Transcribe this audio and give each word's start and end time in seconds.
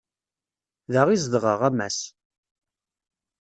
Da 0.93 1.01
i 1.13 1.17
zedɣeɣ, 1.23 1.61
a 1.67 1.69
Mass. 1.77 1.99